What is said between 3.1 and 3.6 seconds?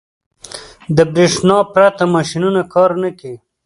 کوي.